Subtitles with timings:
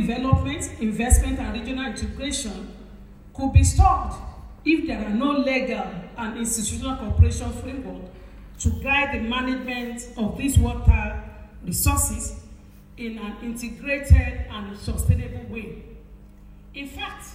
[0.00, 2.68] development, investment, and regional integration
[3.34, 4.14] could be stalled
[4.64, 5.84] if there are no legal
[6.18, 8.10] and institutional cooperation framework
[8.58, 11.22] to guide the management of these water
[11.64, 12.40] resources
[12.96, 15.82] in an integrated and sustainable way.
[16.74, 17.28] In fact,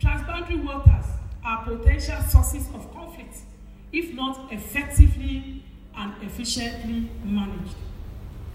[0.00, 1.06] transboundary waters
[1.44, 3.36] are potential sources of conflict
[3.92, 5.62] if not effectively
[5.96, 7.74] and efficiently managed.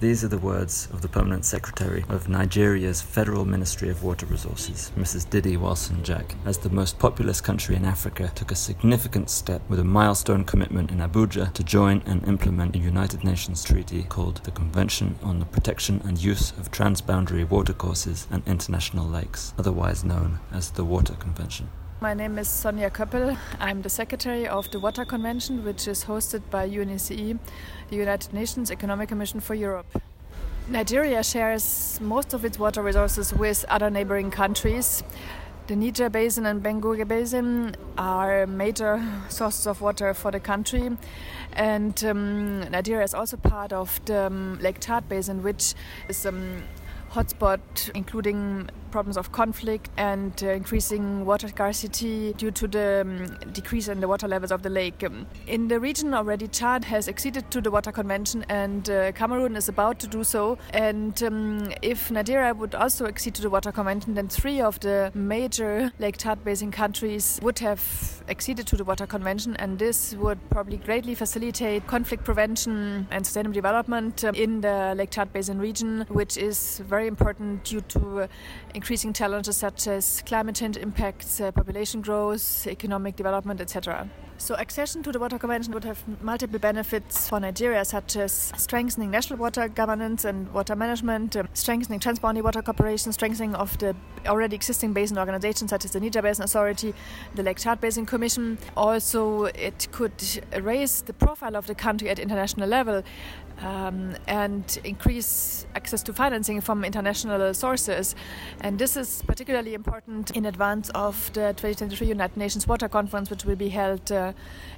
[0.02, 4.92] These are the words of the Permanent Secretary of Nigeria's Federal Ministry of Water Resources,
[4.98, 5.30] Mrs.
[5.30, 9.80] Didi Walson Jack, as the most populous country in Africa took a significant step with
[9.80, 14.50] a milestone commitment in Abuja to join and implement a United Nations treaty called the
[14.50, 20.72] Convention on the Protection and Use of Transboundary Watercourses and International Lakes, otherwise known as
[20.72, 21.70] the Water Convention.
[22.02, 23.38] My name is Sonja Köppel.
[23.60, 27.38] I'm the secretary of the Water Convention, which is hosted by UNECE,
[27.92, 30.02] the United Nations Economic Commission for Europe.
[30.68, 35.04] Nigeria shares most of its water resources with other neighboring countries.
[35.68, 40.90] The Niger Basin and Benguela Basin are major sources of water for the country,
[41.54, 45.76] and um, Nigeria is also part of the um, Lake Chad Basin, which
[46.10, 46.64] is a um,
[47.12, 53.88] hotspot, including problems of conflict and uh, increasing water scarcity due to the um, decrease
[53.88, 55.04] in the water levels of the lake.
[55.04, 59.56] Um, in the region already, Chad has acceded to the Water Convention and uh, Cameroon
[59.56, 60.58] is about to do so.
[60.74, 65.12] And um, if Nigeria would also accede to the Water Convention, then three of the
[65.14, 70.40] major Lake Chad basin countries would have acceded to the Water Convention, and this would
[70.50, 76.06] probably greatly facilitate conflict prevention and sustainable development um, in the Lake Chad basin region,
[76.10, 78.28] which is very important due to uh,
[78.82, 84.10] increasing challenges such as climate change impacts, uh, population growth, economic development, etc.
[84.42, 89.12] So, accession to the Water Convention would have multiple benefits for Nigeria, such as strengthening
[89.12, 94.56] national water governance and water management, um, strengthening transboundary water cooperation, strengthening of the already
[94.56, 96.96] existing basin organizations such as the Niger Basin Authority,
[97.36, 98.58] the Lake Chad Basin Commission.
[98.76, 100.14] Also, it could
[100.60, 103.04] raise the profile of the country at international level
[103.60, 108.16] um, and increase access to financing from international sources.
[108.62, 113.46] And this is particularly important in advance of the 2023 United Nations Water Conference, which
[113.46, 114.31] will be held uh,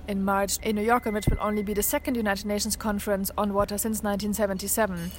[0.07, 3.53] in March in New York, which will only be the second United Nations conference on
[3.53, 5.11] water since 1977.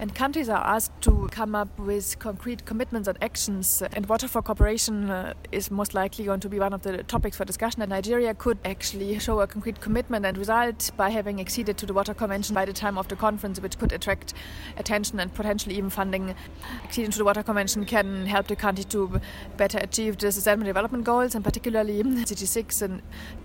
[0.00, 3.82] And countries are asked to come up with concrete commitments and actions.
[3.92, 7.36] And water for cooperation uh, is most likely going to be one of the topics
[7.36, 7.82] for discussion.
[7.82, 11.92] And Nigeria could actually show a concrete commitment and result by having acceded to the
[11.92, 14.34] Water Convention by the time of the conference, which could attract
[14.76, 16.36] attention and potentially even funding.
[16.84, 19.20] Acceding to the Water Convention can help the country to
[19.56, 22.82] better achieve the Sustainable Development Goals, and particularly SDG6.
[22.82, 23.02] And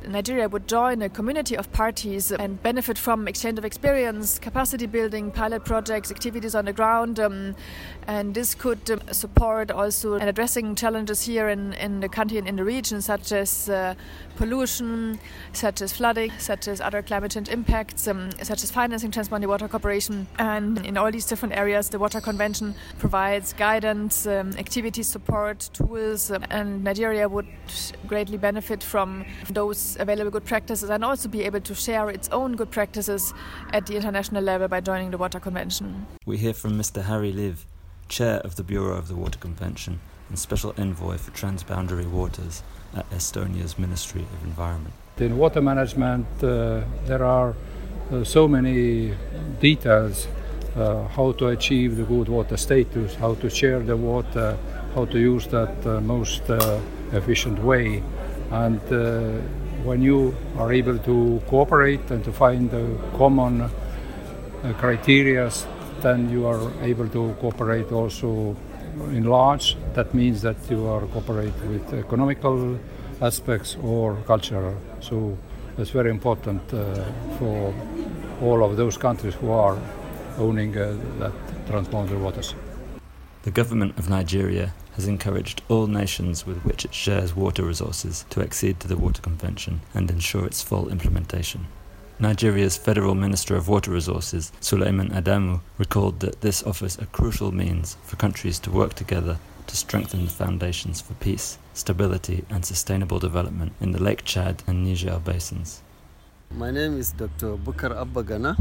[0.07, 5.31] Nigeria would join a community of parties and benefit from exchange of experience, capacity building,
[5.31, 7.19] pilot projects, activities on the ground.
[7.19, 7.55] Um,
[8.07, 12.47] and this could um, support also in addressing challenges here in, in the country and
[12.47, 13.95] in the region, such as uh,
[14.37, 15.19] pollution,
[15.51, 19.67] such as flooding, such as other climate change impacts, um, such as financing transboundary water
[19.67, 20.27] cooperation.
[20.39, 26.31] And in all these different areas, the Water Convention provides guidance, um, activity support, tools,
[26.31, 27.47] um, and Nigeria would
[28.07, 32.55] greatly benefit from those available good practices and also be able to share its own
[32.55, 33.33] good practices
[33.71, 36.05] at the international level by joining the Water Convention.
[36.25, 37.03] We hear from Mr.
[37.03, 37.65] Harry Liiv,
[38.07, 42.63] Chair of the Bureau of the Water Convention and Special Envoy for Transboundary Waters
[42.95, 44.93] at Estonia's Ministry of Environment.
[45.17, 47.55] In water management, uh, there are
[48.11, 49.13] uh, so many
[49.59, 50.27] details
[50.75, 54.57] uh, how to achieve the good water status, how to share the water,
[54.95, 56.79] how to use that uh, most uh,
[57.11, 58.03] efficient way.
[58.51, 59.41] And uh,
[59.83, 62.69] when you are able to cooperate and to find
[63.17, 63.69] common
[64.77, 65.51] criteria,
[66.01, 68.55] then you are able to cooperate also
[69.11, 69.75] in large.
[69.93, 72.79] That means that you are cooperate with economical
[73.21, 74.75] aspects or cultural.
[74.99, 75.37] So
[75.77, 77.03] that's very important uh,
[77.37, 77.73] for
[78.41, 79.77] all of those countries who are
[80.37, 81.33] owning uh, that
[81.67, 82.55] transboundary waters.
[83.43, 88.41] The government of Nigeria has encouraged all nations with which it shares water resources to
[88.41, 91.65] accede to the Water Convention and ensure its full implementation.
[92.19, 97.97] Nigeria's Federal Minister of Water Resources, Suleiman Adamu, recalled that this offers a crucial means
[98.03, 103.73] for countries to work together to strengthen the foundations for peace, stability, and sustainable development
[103.81, 105.81] in the Lake Chad and Niger basins.
[106.51, 107.57] My name is Dr.
[107.57, 108.55] Bukar Abbagana.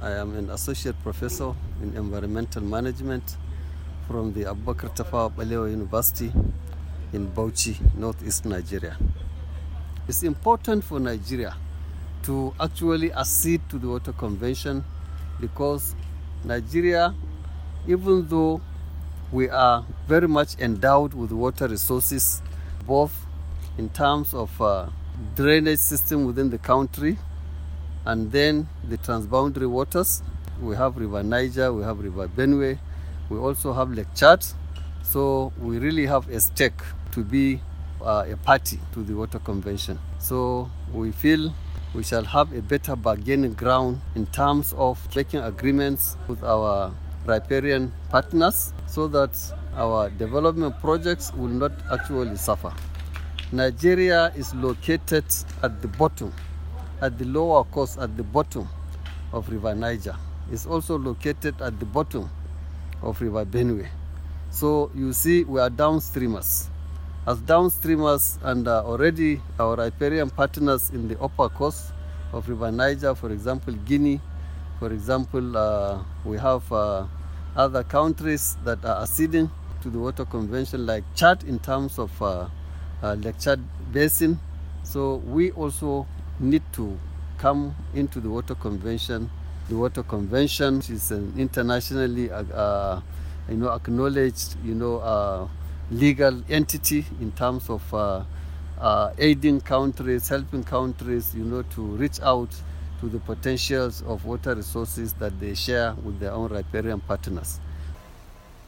[0.00, 3.36] I am an associate professor in environmental management
[4.12, 6.30] from the Abubakar Tafawa Balewa University
[7.14, 8.94] in Bauchi, northeast Nigeria.
[10.06, 11.56] It's important for Nigeria
[12.24, 14.84] to actually accede to the Water Convention
[15.40, 15.94] because
[16.44, 17.14] Nigeria,
[17.88, 18.60] even though
[19.32, 22.42] we are very much endowed with water resources,
[22.86, 23.14] both
[23.78, 24.88] in terms of uh,
[25.34, 27.16] drainage system within the country
[28.04, 30.22] and then the transboundary waters.
[30.60, 32.78] We have River Niger, we have River Benue,
[33.28, 34.44] we also have Chad.
[35.02, 36.80] So we really have a stake
[37.12, 37.60] to be
[38.00, 39.98] uh, a party to the Water Convention.
[40.18, 41.52] So we feel
[41.94, 46.92] we shall have a better bargaining ground in terms of making agreements with our
[47.26, 49.30] riparian partners so that
[49.76, 52.72] our development projects will not actually suffer.
[53.52, 55.24] Nigeria is located
[55.62, 56.32] at the bottom,
[57.02, 58.66] at the lower coast, at the bottom
[59.32, 60.16] of River Niger.
[60.50, 62.30] It's also located at the bottom
[63.02, 63.86] of River Benue.
[64.50, 66.68] So you see, we are downstreamers.
[67.26, 71.92] As downstreamers, and uh, already our riparian partners in the upper coast
[72.32, 74.20] of River Niger, for example, Guinea,
[74.78, 77.06] for example, uh, we have uh,
[77.54, 79.50] other countries that are acceding
[79.82, 82.48] to the Water Convention, like Chad, in terms of uh,
[83.02, 83.60] uh, Lake Chad
[83.92, 84.40] Basin.
[84.82, 86.06] So we also
[86.40, 86.98] need to
[87.38, 89.30] come into the Water Convention.
[89.72, 93.00] The Water Convention is an internationally, uh, uh,
[93.48, 95.48] you know, acknowledged, you know, uh,
[95.90, 98.22] legal entity in terms of uh,
[98.78, 102.50] uh, aiding countries, helping countries, you know, to reach out
[103.00, 107.58] to the potentials of water resources that they share with their own riparian partners.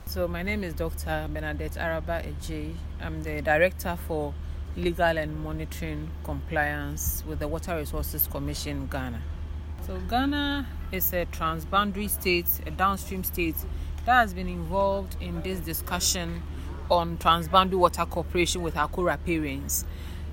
[0.06, 1.28] So my name is Dr.
[1.30, 2.72] Bernadette Araba Adjei.
[3.02, 4.32] I'm the director for
[4.74, 9.20] legal and monitoring compliance with the Water Resources Commission Ghana.
[9.86, 13.56] So Ghana is a transboundary state, a downstream state
[14.06, 16.42] that has been involved in this discussion
[16.90, 19.84] on transboundary water cooperation with our co-riparians.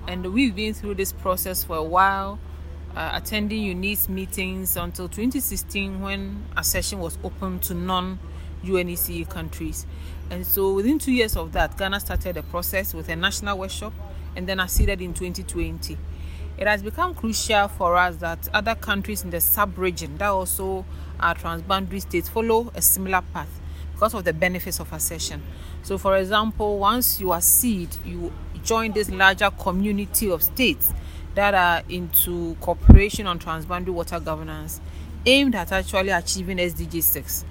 [0.08, 2.40] And we've been through this process for a while,
[2.96, 8.20] uh, attending UNECE meetings until 2016 when a session was open to non
[8.64, 9.86] UNECE countries.
[10.30, 13.92] And so within two years of that, Ghana started a process with a national workshop
[14.34, 15.98] and then acceded in 2020.
[16.58, 20.86] It has become crucial for us that other countries in the sub-region that also
[21.20, 23.60] are transboundary states follow a similar path
[23.94, 25.42] because of the benefits of accession.
[25.84, 28.32] So for example, once you accede, you
[28.64, 30.94] join this larger community of states
[31.36, 34.82] that are into cooperation on transboundary water governance
[35.26, 37.46] aimed at actually achieving SDG 6.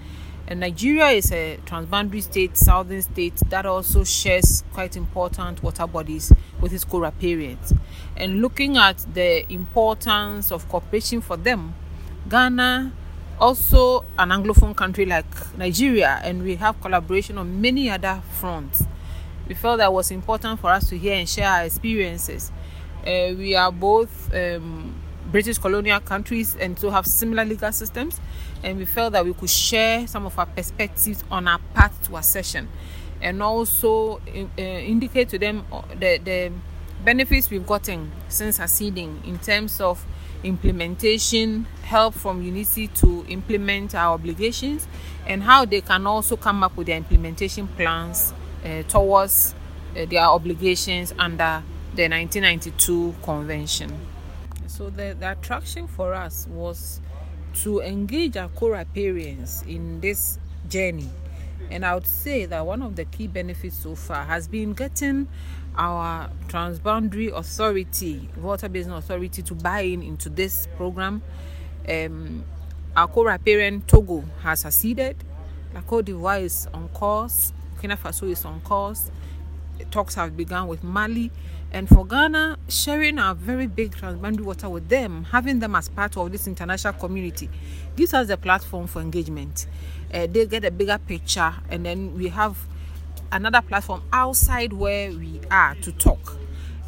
[0.50, 6.32] And Nigeria is a transboundary state, southern state that also shares quite important water bodies
[6.61, 7.73] with its co-riparians.
[8.17, 11.75] And looking at the importance of cooperation for them,
[12.29, 12.93] Ghana,
[13.38, 18.82] also an Anglophone country like Nigeria, and we have collaboration on many other fronts.
[19.46, 22.50] We felt that was important for us to hear and share our experiences.
[23.06, 24.96] Uh, we are both um,
[25.31, 28.20] British colonial countries and so have similar legal systems.
[28.62, 32.17] And we felt that we could share some of our perspectives on our path to
[32.17, 32.69] accession
[33.23, 36.53] and also uh, indicate to them uh, the, the
[37.05, 40.05] benefits we've gotten since acceding in terms of
[40.43, 44.87] implementation, help from UNECE to implement our obligations,
[45.27, 48.33] and how they can also come up with their implementation plans
[48.65, 49.55] uh, towards
[49.97, 51.63] uh, their obligations under
[51.95, 53.93] the 1992 convention.
[54.67, 57.01] So the, the attraction for us was
[57.55, 60.38] to engage our co-riparians in this
[60.69, 61.08] journey.
[61.70, 65.29] And I would say that one of the key benefits so far has been getting
[65.77, 71.22] our transboundary authority, water basin authority, to buy in into this program.
[71.89, 72.44] Um,
[72.96, 75.17] our co-riparian Togo has succeeded.
[75.75, 77.53] La Cote d'Ivoire is on course.
[77.77, 79.10] Burkina Faso is on course.
[79.91, 81.31] Talks have begun with Mali
[81.72, 86.17] and for Ghana, sharing our very big transboundary water with them, having them as part
[86.17, 87.49] of this international community,
[87.94, 89.67] gives us a platform for engagement.
[90.13, 92.58] Uh, they get a bigger picture, and then we have
[93.31, 96.37] another platform outside where we are to talk.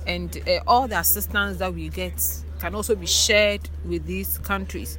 [0.05, 2.21] And uh, all the assistance that we get
[2.59, 4.99] can also be shared with these countries.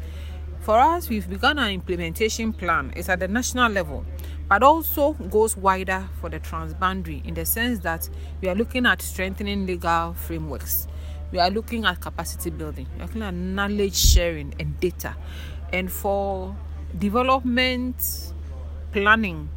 [0.63, 2.93] For us, we've begun an implementation plan.
[2.95, 4.05] It's at the national level
[4.47, 8.09] but also goes wider for the transboundary in the sense that
[8.41, 10.87] we are looking at strengthening legal frameworks.
[11.31, 15.15] We are looking at capacity building, we are looking at knowledge sharing and data.
[15.71, 16.55] And for
[16.97, 18.31] development
[18.91, 19.49] planning,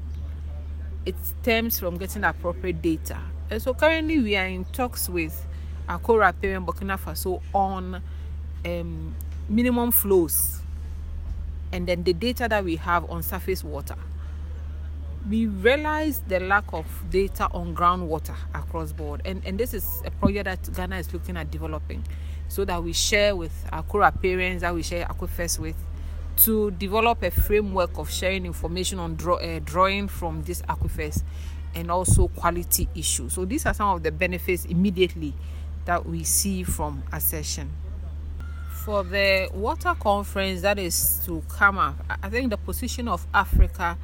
[1.04, 3.18] it stems from getting appropriate data.
[3.50, 5.46] And so currently we are in talks with
[5.88, 8.02] our co-riparian Burkina Faso on
[8.64, 9.14] um,
[9.48, 10.62] minimum flows
[11.72, 13.96] and then the data that we have on surface water
[15.28, 20.10] we realize the lack of data on groundwater across board and, and this is a
[20.10, 22.04] project that ghana is looking at developing
[22.48, 25.76] so that we share with our co-riparians that we share aquifers with
[26.36, 31.22] to develop a framework of sharing information on draw, uh, drawing from this aquifers
[31.74, 33.32] and also quality issues.
[33.32, 35.34] So these are some of the benefits immediately
[35.86, 37.70] that we see from accession.
[38.86, 43.98] For the water conference that is to come up, I think the position of Africa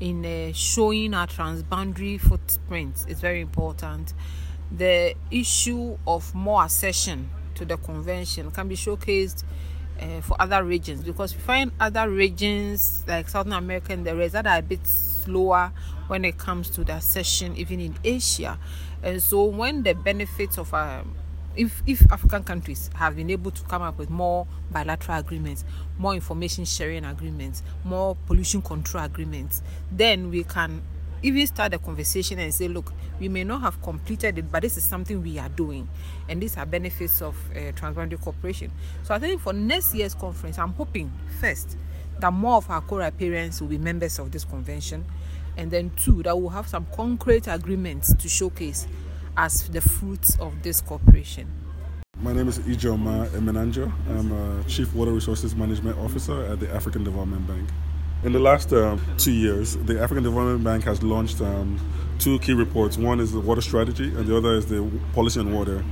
[0.00, 4.14] in uh, showing our transboundary footprint is very important.
[4.74, 9.44] The issue of more accession to the convention can be showcased
[10.00, 14.32] uh, for other regions because we find other regions like Southern America and the rest
[14.32, 15.72] that are a bit slower
[16.06, 18.58] when it comes to the accession, even in Asia.
[19.02, 21.16] And so, when the benefits of um,
[21.56, 25.64] if, if African countries have been able to come up with more bilateral agreements,
[25.98, 30.82] more information sharing agreements, more pollution control agreements, then we can
[31.22, 34.76] even start a conversation and say, look, we may not have completed it, but this
[34.76, 35.88] is something we are doing,
[36.28, 38.72] and these are benefits of uh, transboundary cooperation.
[39.04, 41.76] So I think for next year's conference, I'm hoping first
[42.18, 45.04] that more of our co-riparians will be members of this convention,
[45.56, 48.88] and then two that we'll have some concrete agreements to showcase
[49.36, 51.46] as the fruits of this cooperation.
[52.20, 53.90] My name is Ijeoma Emenanjo.
[54.08, 57.68] I'm a Chief Water Resources Management Officer at the African Development Bank.
[58.22, 61.80] In the last um, two years, the African Development Bank has launched um,
[62.20, 62.96] two key reports.
[62.96, 65.82] One is the water strategy, and the other is the policy on water.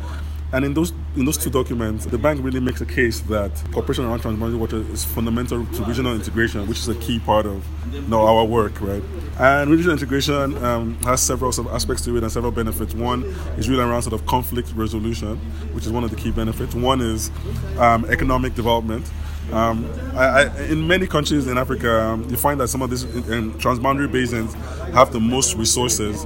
[0.52, 4.04] And in those in those two documents, the bank really makes a case that cooperation
[4.04, 8.00] around transboundary water is fundamental to regional integration, which is a key part of you
[8.02, 9.02] know, our work, right?
[9.38, 12.94] And regional integration um, has several sort of aspects to it and several benefits.
[12.94, 13.24] One
[13.58, 15.36] is really around sort of conflict resolution,
[15.72, 16.74] which is one of the key benefits.
[16.74, 17.30] One is
[17.78, 19.10] um, economic development.
[19.52, 23.04] Um, I, I, in many countries in Africa, um, you find that some of these
[23.04, 24.54] transboundary basins
[24.94, 26.24] have the most resources,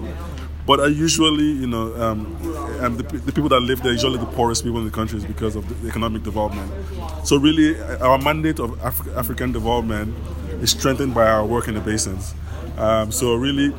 [0.66, 2.36] but are usually, you know, um,
[2.82, 5.82] the, the, people that live there usually the poorest people in the countries because of
[5.82, 6.70] the economic development.
[7.26, 10.14] So really, our mandate of Af- African development
[10.62, 12.34] is strengthened by our work in the basins.
[12.76, 13.70] Um, so really,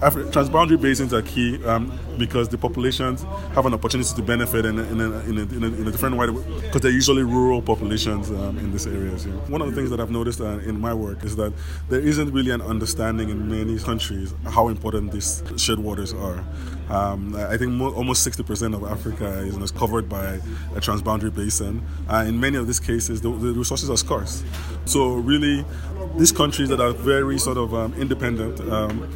[0.00, 3.22] Afri- transboundary basins are key um, because the populations
[3.54, 5.90] have an opportunity to benefit in a, in a, in a, in a, in a
[5.90, 9.26] different way because they're usually rural populations um, in these areas.
[9.26, 9.36] Know.
[9.48, 11.52] One of the things that I've noticed uh, in my work is that
[11.88, 16.44] there isn't really an understanding in many countries how important these shared waters are.
[16.90, 20.24] Um, I think mo- almost 60% of Africa is covered by
[20.74, 21.86] a transboundary basin.
[22.08, 24.42] Uh, in many of these cases, the, the, resources are scarce.
[24.86, 25.66] So, really,
[26.16, 29.06] these countries that are very sort of um, independent, um,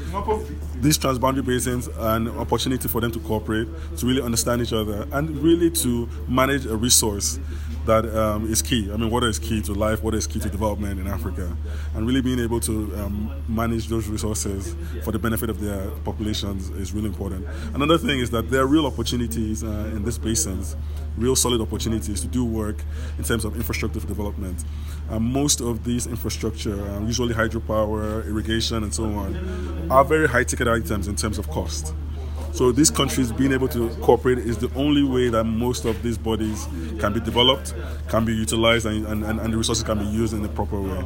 [0.81, 5.07] these transboundary basins are an opportunity for them to cooperate, to really understand each other,
[5.13, 7.41] and really to manage a resource
[7.87, 8.91] that um, is key.
[8.93, 11.57] I mean, water is key to life, water is key to development in Africa,
[11.95, 16.71] and really being able to um, manage those resources for the benefit of their populations
[16.71, 17.47] is really important.
[17.75, 20.77] Another thing is that there are real opportunities uh, in these basins,
[21.17, 22.85] real solid opportunities to do work
[23.19, 24.65] in terms of infrastructure development.
[25.11, 30.45] Uh, most of these infrastructure, uh, usually hydropower, irrigation, and so on, are very high
[30.45, 31.93] ticket items in terms of cost.
[32.53, 36.19] So these countries being able to cooperate is the only way that most of these
[36.19, 36.69] bodies
[37.01, 37.75] can be developed,
[38.09, 41.05] can be utilized, and, and, and the resources can be used in the proper way.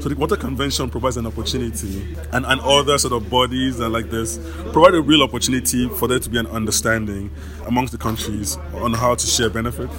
[0.00, 4.08] So the Water Convention provides an opportunity, and, and other sort of bodies and like
[4.10, 4.38] this
[4.72, 7.30] provide a real opportunity for there to be an understanding
[7.66, 9.94] amongst the countries on how to share benefits,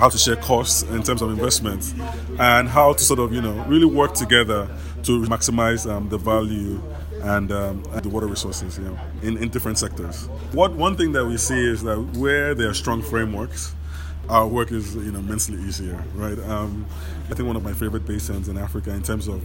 [0.00, 1.94] how to share costs in terms of investments,
[2.38, 4.68] and how to sort of you know really work together
[5.04, 6.82] to maximize um, the value
[7.22, 10.26] and, um, the water resources you know, in, in different sectors.
[10.52, 13.74] What one thing that we see is that where there are strong frameworks,
[14.30, 16.38] our work is you know immensely easier, right?
[16.38, 16.86] Um,
[17.30, 19.42] I think one of my favorite basins in Africa in terms of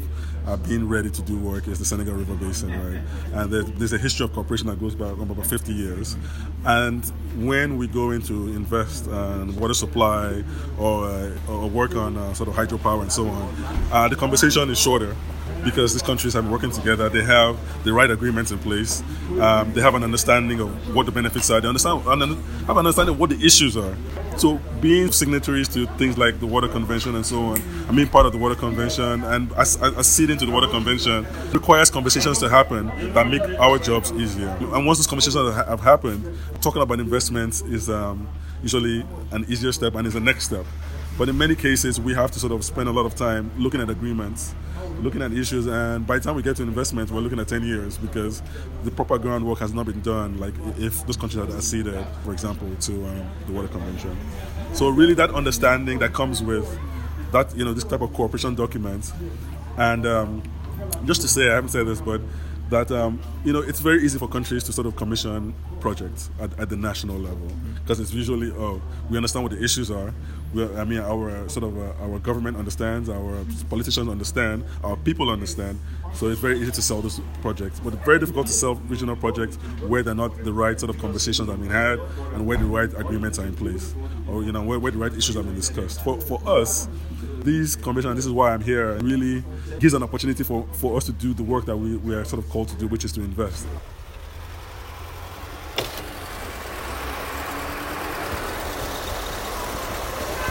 [0.48, 3.02] uh, being ready to do work is the Senegal River Basin, right?
[3.34, 6.16] And there's, there's a history of cooperation that goes back about 50 years.
[6.66, 7.04] And
[7.36, 10.44] when we go into invest in water supply
[10.78, 13.56] or, uh, or work on uh, sort of hydropower and so on,
[13.92, 15.16] uh, the conversation is shorter
[15.66, 17.10] because these countries have been working together.
[17.10, 19.04] They have the right agreements in place.
[19.42, 21.60] Um, they have an understanding of what the benefits are.
[21.60, 23.98] They understand have an understanding of what the issues are.
[24.38, 28.26] So being signatories to things like the Water Convention and so on, I mean part
[28.26, 33.28] of the Water Convention and acceding to the Water Convention requires conversations to happen that
[33.28, 34.50] make our jobs easier.
[34.60, 38.28] And once those conversations have happened, talking about investments is um,
[38.62, 40.66] usually an easier step and is the next step.
[41.18, 43.80] But in many cases, we have to sort of spend a lot of time looking
[43.80, 44.54] at agreements,
[45.02, 47.64] looking at issues, and by the time we get to investment, we're looking at 10
[47.64, 48.42] years because
[48.84, 50.38] the proper groundwork has not been done.
[50.38, 54.18] Like if those countries had acceded, for example, to um, the Water Convention.
[54.74, 56.68] So really, that understanding that comes with
[57.32, 59.12] that, you know, this type of cooperation document,
[59.78, 60.44] and um,
[61.06, 62.22] just to say, I haven't said this, but
[62.70, 66.58] that um, you know it's very easy for countries to sort of commission projects at,
[66.60, 70.14] at the national level because it's usually oh we understand what the issues are
[70.58, 75.80] I mean, our sort of uh, our government understands, our politicians understand, our people understand.
[76.14, 79.58] So it's very easy to sell this project, but very difficult to sell regional projects
[79.88, 82.00] where they're not the right sort of conversations have been had
[82.34, 83.94] and where the right agreements are in place,
[84.30, 86.04] or you know where, where the right issues are being discussed.
[86.04, 86.88] For for us,
[87.44, 89.44] these conventions, this is why I'm here, really
[89.80, 92.44] gives an opportunity for, for us to do the work that we, we are sort
[92.44, 93.68] of called to do, which is to invest.